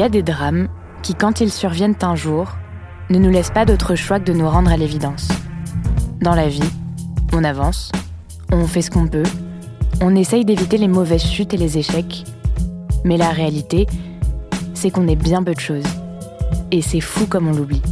[0.00, 0.68] Y a des drames
[1.02, 2.56] qui, quand ils surviennent un jour,
[3.10, 5.28] ne nous laissent pas d'autre choix que de nous rendre à l'évidence.
[6.22, 6.70] Dans la vie,
[7.34, 7.92] on avance,
[8.50, 9.24] on fait ce qu'on peut,
[10.00, 12.24] on essaye d'éviter les mauvaises chutes et les échecs,
[13.04, 13.86] mais la réalité,
[14.72, 15.84] c'est qu'on est bien peu de choses.
[16.70, 17.82] Et c'est fou comme on l'oublie.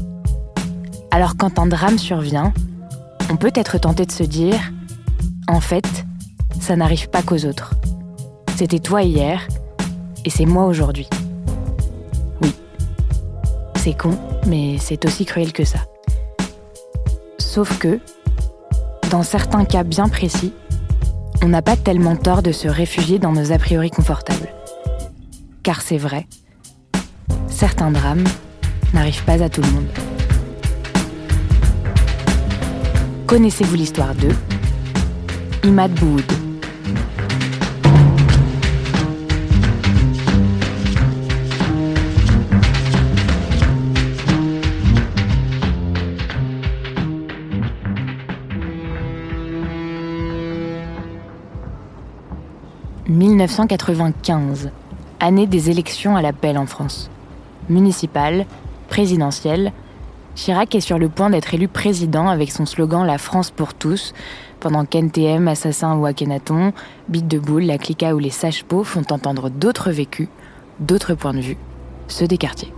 [1.11, 2.55] Alors quand un drame survient,
[3.31, 4.73] on peut être tenté de se dire,
[5.47, 6.07] en fait,
[6.59, 7.75] ça n'arrive pas qu'aux autres.
[8.57, 9.47] C'était toi hier,
[10.25, 11.09] et c'est moi aujourd'hui.
[13.89, 15.79] C'est con, mais c'est aussi cruel que ça.
[17.39, 18.01] Sauf que,
[19.11, 20.53] dans certains cas bien précis,
[21.43, 24.53] on n'a pas tellement tort de se réfugier dans nos a priori confortables.
[25.63, 26.27] Car c'est vrai,
[27.47, 28.29] certains drames
[28.93, 29.89] n'arrivent pas à tout le monde.
[33.27, 34.37] Connaissez-vous l'histoire d'eux
[35.65, 36.48] Imad Bouhoud.
[53.39, 54.71] 1995,
[55.21, 57.09] année des élections à l'appel en France.
[57.69, 58.47] Municipale,
[58.89, 59.73] présidentielle,
[60.35, 64.13] Chirac est sur le point d'être élu président avec son slogan La France pour tous,
[64.59, 66.73] pendant qu'NTM, Assassin ou Akhenaton,
[67.09, 70.29] Bite de Boule, La Clica ou les Sages-Peaux font entendre d'autres vécus,
[70.81, 71.59] d'autres points de vue,
[72.09, 72.73] ceux des quartiers.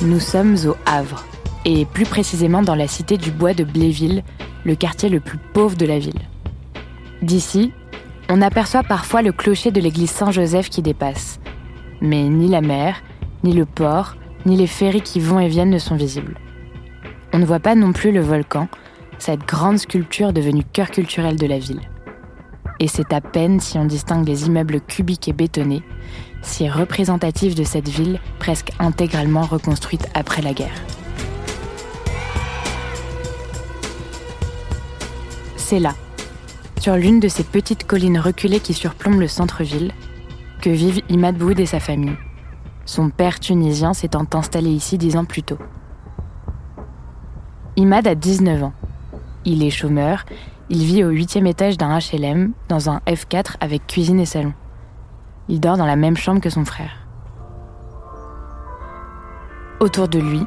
[0.00, 1.24] Nous sommes au Havre,
[1.64, 4.22] et plus précisément dans la cité du Bois de Bléville,
[4.64, 6.20] le quartier le plus pauvre de la ville.
[7.22, 7.72] D'ici,
[8.28, 11.40] on aperçoit parfois le clocher de l'église Saint-Joseph qui dépasse.
[12.00, 13.02] Mais ni la mer,
[13.44, 14.16] ni le port,
[14.46, 16.36] ni les ferries qui vont et viennent ne sont visibles.
[17.32, 18.68] On ne voit pas non plus le volcan,
[19.18, 21.80] cette grande sculpture devenue cœur culturel de la ville.
[22.80, 25.82] Et c'est à peine si on distingue les immeubles cubiques et bétonnés,
[26.42, 30.74] si représentatifs de cette ville presque intégralement reconstruite après la guerre.
[35.64, 35.94] C'est là,
[36.78, 39.92] sur l'une de ces petites collines reculées qui surplombent le centre-ville,
[40.60, 42.18] que vivent Imad Boud et sa famille.
[42.84, 45.56] Son père tunisien s'étant installé ici dix ans plus tôt.
[47.76, 48.74] Imad a 19 ans.
[49.46, 50.26] Il est chômeur,
[50.68, 54.52] il vit au huitième étage d'un HLM, dans un F4 avec cuisine et salon.
[55.48, 56.92] Il dort dans la même chambre que son frère.
[59.80, 60.44] Autour de lui,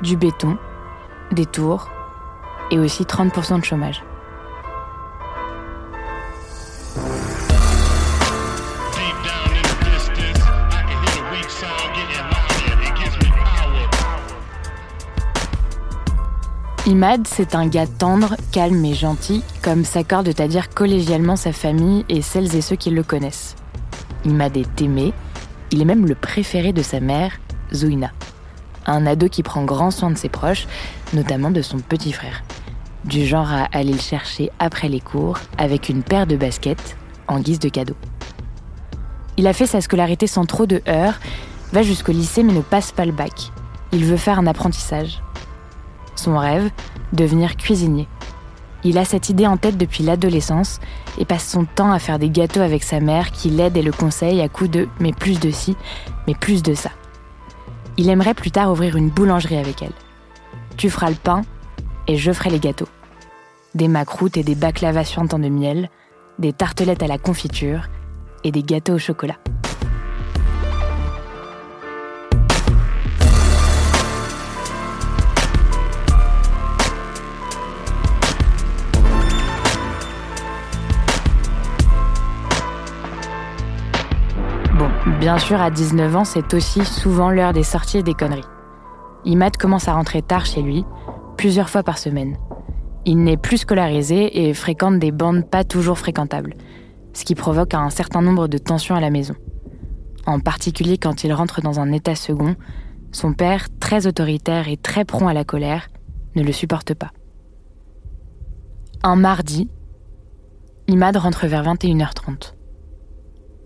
[0.00, 0.56] du béton,
[1.32, 1.88] des tours
[2.70, 4.04] et aussi 30% de chômage.
[16.88, 22.06] Imad, c'est un gars tendre, calme et gentil, comme s'accorde à dire collégialement sa famille
[22.08, 23.56] et celles et ceux qui le connaissent.
[24.24, 25.12] Imad est aimé,
[25.70, 27.32] il est même le préféré de sa mère,
[27.74, 28.10] Zouina.
[28.86, 30.66] Un ado qui prend grand soin de ses proches,
[31.12, 32.42] notamment de son petit frère.
[33.04, 36.96] Du genre à aller le chercher après les cours avec une paire de baskets
[37.26, 37.96] en guise de cadeau.
[39.36, 41.20] Il a fait sa scolarité sans trop de heurts,
[41.70, 43.52] va jusqu'au lycée mais ne passe pas le bac.
[43.92, 45.20] Il veut faire un apprentissage.
[46.18, 46.72] Son rêve,
[47.12, 48.08] devenir cuisinier.
[48.82, 50.80] Il a cette idée en tête depuis l'adolescence
[51.16, 53.92] et passe son temps à faire des gâteaux avec sa mère qui l'aide et le
[53.92, 55.76] conseille à coups de mais plus de ci,
[56.26, 56.90] mais plus de ça.
[57.98, 59.92] Il aimerait plus tard ouvrir une boulangerie avec elle.
[60.76, 61.42] Tu feras le pain
[62.08, 62.88] et je ferai les gâteaux.
[63.76, 65.88] Des macroutes et des baklava suintants de miel,
[66.40, 67.82] des tartelettes à la confiture
[68.42, 69.36] et des gâteaux au chocolat.
[85.28, 88.40] Bien sûr, à 19 ans, c'est aussi souvent l'heure des sorties et des conneries.
[89.26, 90.86] Imad commence à rentrer tard chez lui,
[91.36, 92.38] plusieurs fois par semaine.
[93.04, 96.54] Il n'est plus scolarisé et fréquente des bandes pas toujours fréquentables,
[97.12, 99.34] ce qui provoque un certain nombre de tensions à la maison.
[100.24, 102.56] En particulier quand il rentre dans un état second,
[103.12, 105.90] son père, très autoritaire et très prompt à la colère,
[106.36, 107.10] ne le supporte pas.
[109.02, 109.68] Un mardi,
[110.86, 112.54] Imad rentre vers 21h30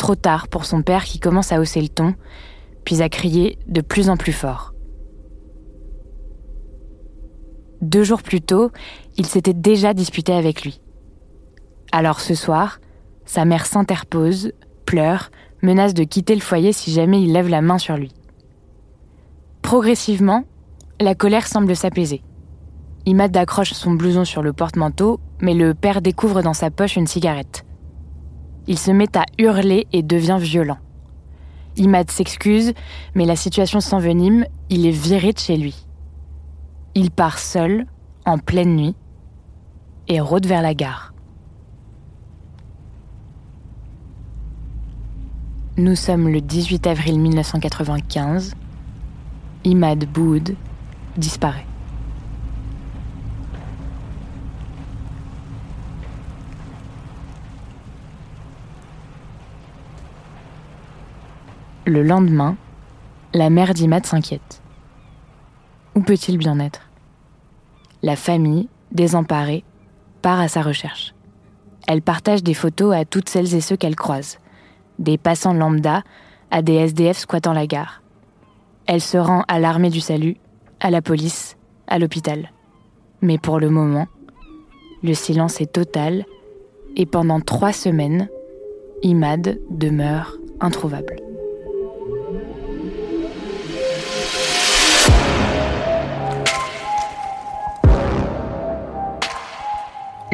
[0.03, 2.17] trop tard pour son père qui commence à hausser le ton,
[2.85, 4.75] puis à crier de plus en plus fort.
[7.83, 8.73] Deux jours plus tôt,
[9.17, 10.81] il s'était déjà disputé avec lui.
[11.93, 12.81] Alors ce soir,
[13.27, 14.51] sa mère s'interpose,
[14.87, 15.31] pleure,
[15.63, 18.11] menace de quitter le foyer si jamais il lève la main sur lui.
[19.63, 20.43] Progressivement,
[21.01, 22.25] la colère semble s'apaiser.
[23.07, 27.07] Imad accroche son blouson sur le porte-manteau, mais le père découvre dans sa poche une
[27.07, 27.65] cigarette.
[28.67, 30.79] Il se met à hurler et devient violent.
[31.77, 32.73] Imad s'excuse,
[33.15, 35.87] mais la situation s'envenime, il est viré de chez lui.
[36.95, 37.87] Il part seul,
[38.27, 38.95] en pleine nuit,
[40.09, 41.13] et rôde vers la gare.
[45.79, 48.55] Nous sommes le 18 avril 1995.
[49.65, 50.55] Imad Boud
[51.17, 51.67] disparaît.
[61.93, 62.57] Le lendemain,
[63.35, 64.63] la mère d'Imad s'inquiète.
[65.95, 66.89] Où peut-il bien être?
[68.03, 69.63] La famille, désemparée,
[70.23, 71.15] part à sa recherche.
[71.87, 74.39] Elle partage des photos à toutes celles et ceux qu'elle croise,
[74.99, 76.03] des passants lambda
[76.51, 78.01] à des SDF squattant la gare.
[78.87, 80.39] Elle se rend à l'armée du salut,
[80.81, 81.59] à la police,
[81.89, 82.53] à l'hôpital.
[83.21, 84.07] Mais pour le moment,
[85.03, 86.25] le silence est total
[86.97, 88.31] et pendant trois semaines,
[89.03, 91.17] Imad demeure introuvable.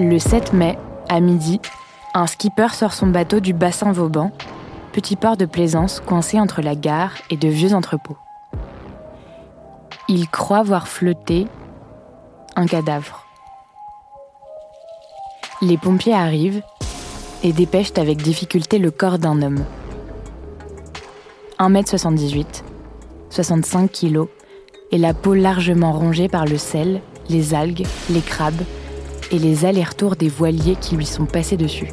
[0.00, 0.78] Le 7 mai,
[1.08, 1.60] à midi,
[2.14, 4.30] un skipper sort son bateau du bassin Vauban,
[4.92, 8.16] petit port de plaisance coincé entre la gare et de vieux entrepôts.
[10.06, 11.48] Il croit voir flotter
[12.54, 13.26] un cadavre.
[15.62, 16.62] Les pompiers arrivent
[17.42, 19.64] et dépêchent avec difficulté le corps d'un homme.
[21.58, 22.62] 1m78,
[23.30, 24.28] 65 kg,
[24.92, 28.62] et la peau largement rongée par le sel, les algues, les crabes
[29.30, 31.88] et les allers-retours des voiliers qui lui sont passés dessus.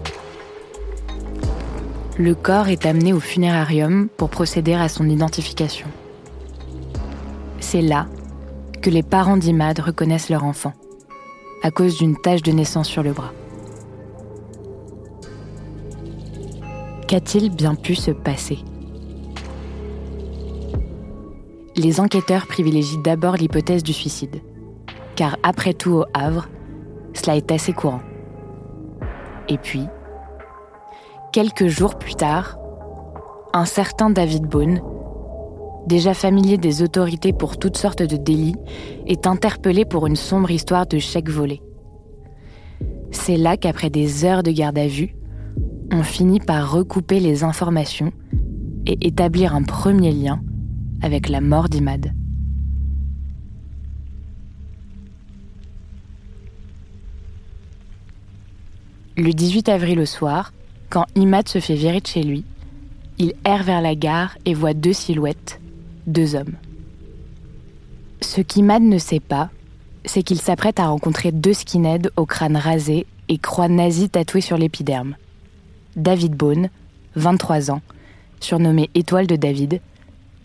[2.18, 5.88] Le corps est amené au funérarium pour procéder à son identification.
[7.60, 8.08] C'est là
[8.82, 10.74] que les parents d'Imad reconnaissent leur enfant,
[11.64, 13.34] à cause d'une tache de naissance sur le bras.
[17.08, 18.60] Qu'a-t-il bien pu se passer?
[21.76, 24.42] Les enquêteurs privilégient d'abord l'hypothèse du suicide,
[25.16, 26.48] car après tout au Havre,
[27.16, 28.02] cela est assez courant.
[29.48, 29.88] Et puis,
[31.32, 32.58] quelques jours plus tard,
[33.54, 34.82] un certain David Bone,
[35.88, 38.56] déjà familier des autorités pour toutes sortes de délits,
[39.08, 41.62] est interpellé pour une sombre histoire de chèque volé.
[43.12, 45.16] C'est là qu'après des heures de garde à vue,
[45.92, 48.12] on finit par recouper les informations
[48.86, 50.42] et établir un premier lien
[51.02, 52.12] avec la mort d'Imad.
[59.18, 60.52] Le 18 avril au soir,
[60.90, 62.44] quand Imad se fait virer de chez lui,
[63.18, 65.62] il erre vers la gare et voit deux silhouettes,
[66.06, 66.56] deux hommes.
[68.20, 69.52] Ce qu'Imad ne sait pas,
[70.04, 74.58] c'est qu'il s'apprête à rencontrer deux skinheads au crâne rasé et croix nazie tatouée sur
[74.58, 75.16] l'épiderme.
[75.96, 76.70] David Bone,
[77.16, 77.82] 23 ans,
[78.42, 79.80] surnommé Étoile de David,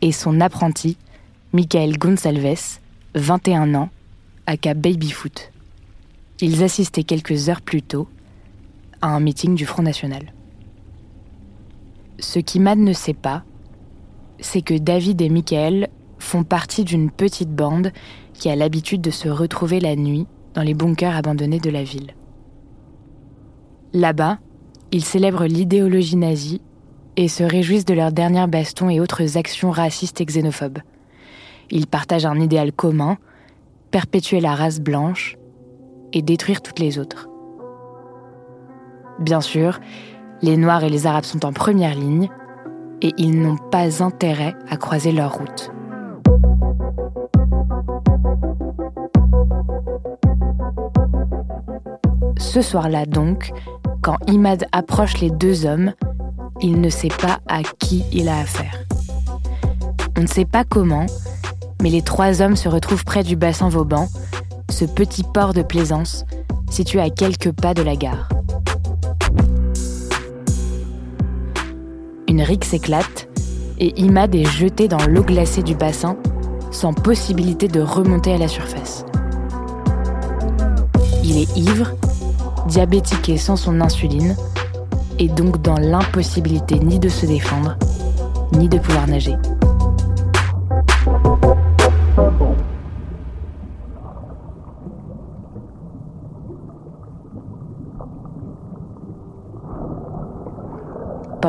[0.01, 0.97] et son apprenti,
[1.53, 2.79] Michael Gonsalves,
[3.17, 3.91] 21 ans,
[4.47, 5.51] aka Babyfoot.
[6.41, 8.07] Ils assistaient quelques heures plus tôt
[9.03, 10.33] à un meeting du Front National.
[12.19, 13.45] Ce qu'Imad ne sait pas,
[14.41, 15.89] c'est que David et Michael
[16.19, 17.93] font partie d'une petite bande
[18.35, 22.15] qui a l'habitude de se retrouver la nuit dans les bunkers abandonnés de la ville.
[23.93, 24.39] Là-bas,
[24.93, 26.61] ils célèbrent l'idéologie nazie
[27.17, 30.79] et se réjouissent de leurs dernières bastons et autres actions racistes et xénophobes.
[31.71, 33.19] Ils partagent un idéal commun,
[33.91, 35.37] perpétuer la race blanche
[36.13, 37.30] et détruire toutes les autres.
[39.21, 39.79] Bien sûr,
[40.41, 42.31] les Noirs et les Arabes sont en première ligne
[43.03, 45.71] et ils n'ont pas intérêt à croiser leur route.
[52.39, 53.53] Ce soir-là donc,
[54.03, 55.93] quand Imad approche les deux hommes,
[56.63, 58.75] il ne sait pas à qui il a affaire.
[60.17, 61.07] On ne sait pas comment,
[61.83, 64.09] mais les trois hommes se retrouvent près du bassin Vauban,
[64.71, 66.25] ce petit port de plaisance
[66.71, 68.29] situé à quelques pas de la gare.
[72.31, 73.29] Une rixe éclate
[73.81, 76.17] et Imad est jeté dans l'eau glacée du bassin
[76.71, 79.05] sans possibilité de remonter à la surface.
[81.25, 81.91] Il est ivre,
[82.69, 84.37] diabétique sans son insuline,
[85.19, 87.77] et donc dans l'impossibilité ni de se défendre,
[88.53, 89.35] ni de pouvoir nager.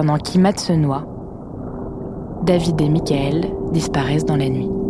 [0.01, 1.05] Pendant qu'Imad se noie,
[2.41, 4.80] David et Michael disparaissent dans la nuit.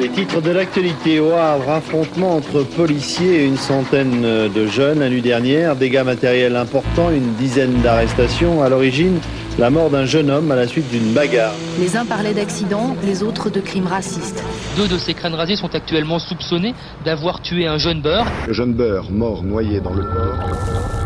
[0.00, 5.10] Les titres de l'actualité au Havre, affrontement entre policiers et une centaine de jeunes la
[5.10, 8.62] nuit dernière, dégâts matériels importants, une dizaine d'arrestations.
[8.62, 9.18] À l'origine,
[9.58, 11.52] la mort d'un jeune homme à la suite d'une bagarre.
[11.78, 14.42] Les uns parlaient d'accident, les autres de crimes racistes.
[14.78, 18.26] Deux de ces crânes rasés sont actuellement soupçonnés d'avoir tué un jeune beurre.
[18.46, 20.99] Le jeune beurre mort noyé dans le corps.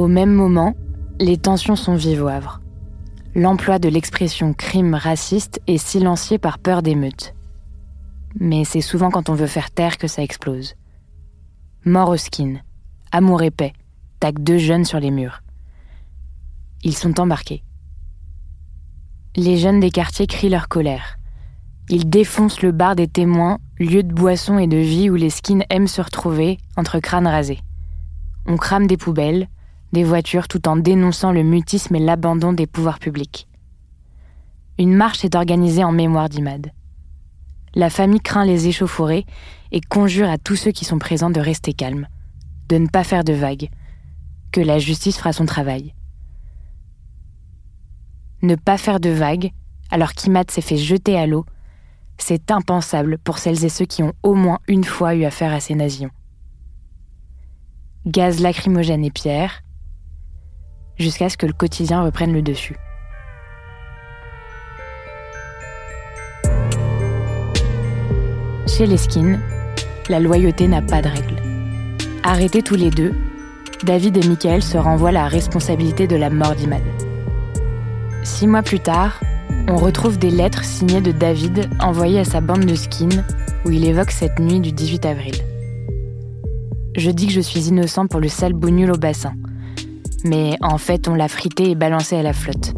[0.00, 0.72] Au même moment,
[1.18, 2.62] les tensions sont Havre.
[3.34, 7.34] L'emploi de l'expression crime raciste est silencié par peur d'émeute.
[8.40, 10.72] Mais c'est souvent quand on veut faire taire que ça explose.
[11.84, 12.60] Mort au skin,
[13.12, 13.74] amour et paix,
[14.20, 15.42] tac deux jeunes sur les murs.
[16.82, 17.62] Ils sont embarqués.
[19.36, 21.18] Les jeunes des quartiers crient leur colère.
[21.90, 25.64] Ils défoncent le bar des témoins, lieu de boisson et de vie où les skins
[25.68, 27.60] aiment se retrouver entre crânes rasés.
[28.46, 29.46] On crame des poubelles,
[29.92, 33.48] des voitures tout en dénonçant le mutisme et l'abandon des pouvoirs publics.
[34.78, 36.72] Une marche est organisée en mémoire d'Imad.
[37.74, 39.26] La famille craint les échauffourées
[39.72, 42.08] et conjure à tous ceux qui sont présents de rester calmes,
[42.68, 43.68] de ne pas faire de vagues,
[44.52, 45.94] que la justice fera son travail.
[48.42, 49.52] Ne pas faire de vagues
[49.90, 51.44] alors qu'Imad s'est fait jeter à l'eau,
[52.16, 55.60] c'est impensable pour celles et ceux qui ont au moins une fois eu affaire à
[55.60, 56.10] ces nazions.
[58.06, 59.62] Gaz lacrymogène et pierre,
[61.00, 62.76] jusqu'à ce que le quotidien reprenne le dessus.
[68.66, 69.40] Chez les skins,
[70.08, 71.42] la loyauté n'a pas de règles.
[72.22, 73.14] Arrêtés tous les deux,
[73.82, 76.82] David et Michael se renvoient la responsabilité de la mort d'Imad.
[78.22, 79.20] Six mois plus tard,
[79.68, 83.24] on retrouve des lettres signées de David envoyées à sa bande de skins
[83.64, 85.34] où il évoque cette nuit du 18 avril.
[86.96, 89.32] Je dis que je suis innocent pour le sale bougnoul au bassin.
[90.24, 92.74] Mais en fait, on l'a frité et balancé à la flotte.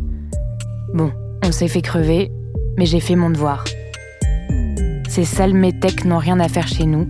[0.95, 1.13] Bon,
[1.45, 2.31] on s'est fait crever,
[2.77, 3.65] mais j'ai fait mon devoir.
[5.09, 7.07] Ces sales métèques n'ont rien à faire chez nous.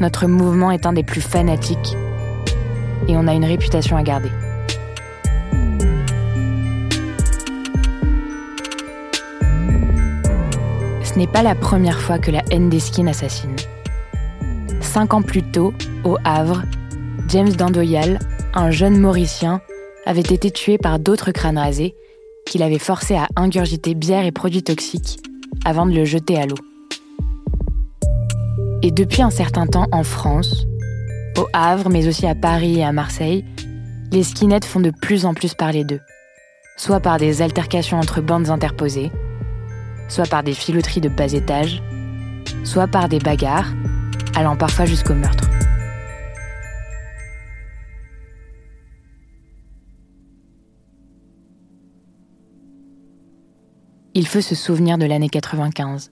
[0.00, 1.96] Notre mouvement est un des plus fanatiques.
[3.08, 4.30] Et on a une réputation à garder.
[11.02, 13.56] Ce n'est pas la première fois que la haine des skins assassine.
[14.80, 15.72] Cinq ans plus tôt,
[16.04, 16.62] au Havre,
[17.28, 18.18] James Dandoyal,
[18.56, 19.60] un jeune Mauricien,
[20.06, 21.94] avait été tué par d'autres crânes rasés
[22.46, 25.20] qu'il avait forcé à ingurgiter bière et produits toxiques
[25.64, 26.56] avant de le jeter à l'eau.
[28.82, 30.66] Et depuis un certain temps en France,
[31.36, 33.44] au Havre, mais aussi à Paris et à Marseille,
[34.10, 36.00] les skinheads font de plus en plus parler d'eux,
[36.76, 39.10] soit par des altercations entre bandes interposées,
[40.08, 41.82] soit par des filouteries de bas étage,
[42.64, 43.72] soit par des bagarres,
[44.34, 45.45] allant parfois jusqu'au meurtre.
[54.18, 56.10] Il faut se souvenir de l'année 95.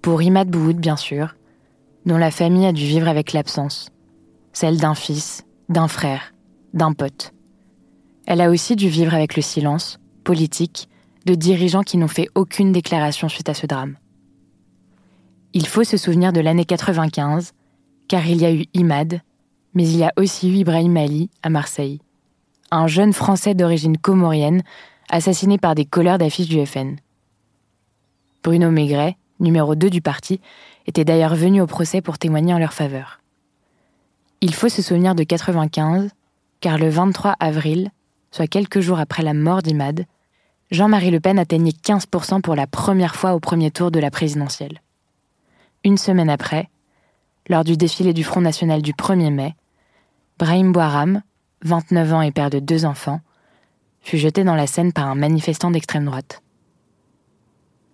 [0.00, 1.34] Pour Imad Bouhoud, bien sûr,
[2.06, 3.90] dont la famille a dû vivre avec l'absence,
[4.54, 6.32] celle d'un fils d'un frère,
[6.72, 7.34] d'un pote.
[8.26, 10.88] Elle a aussi dû vivre avec le silence, politique,
[11.26, 13.98] de dirigeants qui n'ont fait aucune déclaration suite à ce drame.
[15.52, 17.52] Il faut se souvenir de l'année 95,
[18.08, 19.20] car il y a eu Imad,
[19.74, 22.00] mais il y a aussi eu Ibrahim Ali à Marseille,
[22.70, 24.62] un jeune Français d'origine comorienne
[25.12, 26.96] assassiné par des colleurs d'affiches du FN.
[28.42, 30.40] Bruno Maigret, numéro 2 du parti,
[30.86, 33.20] était d'ailleurs venu au procès pour témoigner en leur faveur.
[34.40, 36.10] Il faut se souvenir de 95,
[36.60, 37.90] car le 23 avril,
[38.32, 40.06] soit quelques jours après la mort d'Imad,
[40.72, 44.80] Jean-Marie Le Pen atteignait 15% pour la première fois au premier tour de la présidentielle.
[45.84, 46.68] Une semaine après,
[47.48, 49.54] lors du défilé du Front National du 1er mai,
[50.38, 51.22] Brahim Bouaram,
[51.64, 53.20] 29 ans et père de deux enfants,
[54.00, 56.42] fut jeté dans la Seine par un manifestant d'extrême droite.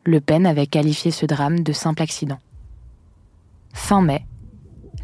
[0.08, 2.38] Le Pen avait qualifié ce drame de simple accident.
[3.74, 4.24] Fin mai,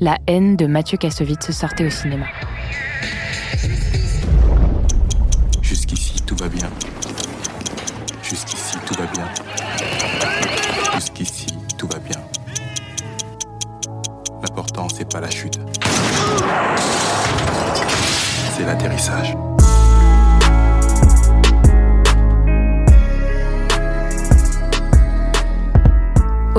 [0.00, 2.24] la haine de Mathieu Kassovitz sortait au cinéma.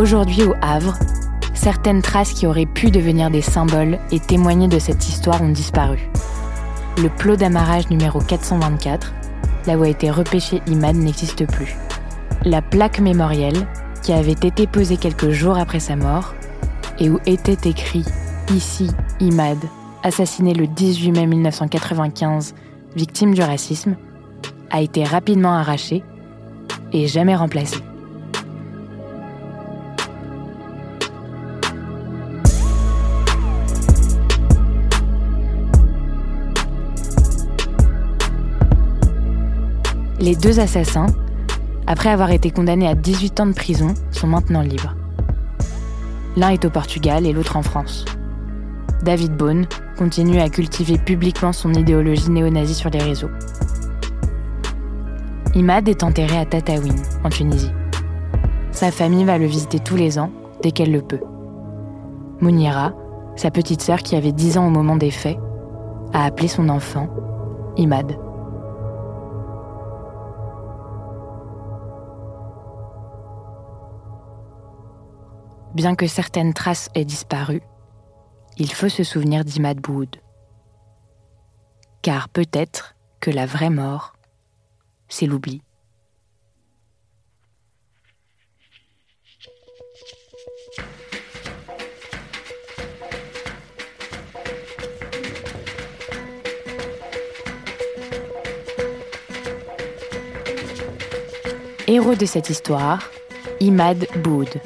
[0.06, 0.94] Aujourd'hui au Havre,
[1.56, 6.12] certaines traces qui auraient pu devenir des symboles et témoigner de cette histoire ont disparu.
[7.02, 9.16] Le plot d'amarrage numéro 424,
[9.66, 11.76] là où a été repêché Imad, n'existe plus.
[12.44, 13.66] La plaque mémorielle,
[14.04, 16.36] qui avait été posée quelques jours après sa mort,
[17.00, 18.06] et où était écrit
[18.54, 19.58] Ici, Imad,
[20.04, 22.54] assassiné le 18 mai 1995,
[22.96, 23.96] victime du racisme,
[24.70, 26.04] a été rapidement arrachée
[26.94, 27.82] et jamais remplacée.
[40.25, 41.05] Les deux assassins,
[41.86, 44.96] après avoir été condamnés à 18 ans de prison, sont maintenant libres.
[46.35, 48.05] L'un est au Portugal et l'autre en France.
[49.03, 49.68] David Bone
[50.00, 53.29] continue à cultiver publiquement son idéologie néo-nazie sur les réseaux.
[55.53, 57.72] Imad est enterré à Tataouine, en Tunisie.
[58.72, 60.31] Sa famille va le visiter tous les ans,
[60.64, 61.22] dès qu'elle le peut.
[62.42, 62.94] Mounira,
[63.35, 65.38] sa petite sœur qui avait 10 ans au moment des faits,
[66.14, 67.09] a appelé son enfant
[67.77, 68.25] Imad.
[75.75, 77.61] Bien que certaines traces aient disparu,
[78.57, 80.16] il faut se souvenir d'Imad Boud.
[82.01, 84.14] Car peut-être que la vraie mort,
[85.09, 85.61] c'est l'oubli.
[101.88, 103.11] Héros de cette histoire,
[103.59, 104.61] Imad Boud.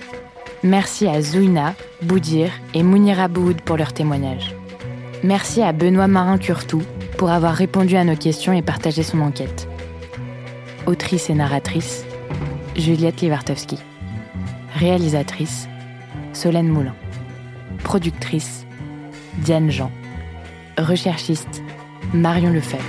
[0.63, 4.54] Merci à Zouina, Boudir et Mounira Boud pour leur témoignage.
[5.24, 6.82] Merci à Benoît Marin-Curtou
[7.17, 9.69] pour avoir répondu à nos questions et partagé son enquête.
[10.86, 12.04] Autrice et narratrice,
[12.76, 13.78] Juliette Livartowski.
[14.76, 15.69] Réalisatrice,
[16.34, 16.95] Solène Moulin.
[17.86, 18.65] Productrice,
[19.38, 19.91] Diane Jean.
[20.78, 21.63] Recherchiste,
[22.13, 22.84] Marion Lefebvre.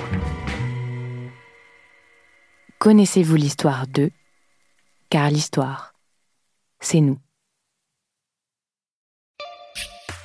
[2.80, 4.10] Connaissez-vous l'histoire d'eux?
[5.08, 5.94] Car l'histoire,
[6.80, 7.18] c'est nous.